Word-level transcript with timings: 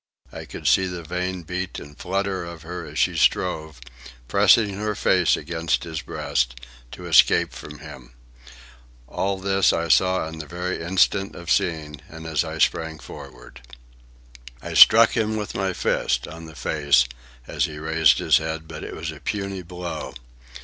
I 0.31 0.45
could 0.45 0.65
see 0.67 0.87
the 0.87 1.03
vain 1.03 1.43
beat 1.43 1.77
and 1.77 1.95
flutter 1.95 2.43
of 2.43 2.63
her 2.63 2.87
as 2.87 2.97
she 2.97 3.15
strove, 3.15 3.79
pressing 4.27 4.73
her 4.73 4.95
face 4.95 5.37
against 5.37 5.83
his 5.83 6.01
breast, 6.01 6.59
to 6.93 7.05
escape 7.05 7.53
from 7.53 7.77
him. 7.77 8.13
All 9.07 9.37
this 9.37 9.71
I 9.71 9.89
saw 9.89 10.25
on 10.25 10.39
the 10.39 10.47
very 10.47 10.81
instant 10.81 11.35
of 11.35 11.51
seeing 11.51 12.01
and 12.09 12.25
as 12.25 12.43
I 12.43 12.57
sprang 12.57 12.97
forward. 12.97 13.61
I 14.59 14.73
struck 14.73 15.11
him 15.11 15.35
with 15.35 15.53
my 15.53 15.71
fist, 15.71 16.27
on 16.27 16.47
the 16.47 16.55
face, 16.55 17.05
as 17.45 17.65
he 17.65 17.77
raised 17.77 18.17
his 18.17 18.39
head, 18.39 18.67
but 18.67 18.83
it 18.83 18.95
was 18.95 19.11
a 19.11 19.19
puny 19.19 19.61
blow. 19.61 20.15